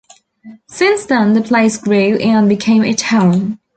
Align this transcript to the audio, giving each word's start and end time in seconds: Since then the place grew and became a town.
Since 0.67 1.05
then 1.05 1.33
the 1.33 1.43
place 1.43 1.77
grew 1.77 2.17
and 2.17 2.49
became 2.49 2.83
a 2.83 2.95
town. 2.95 3.59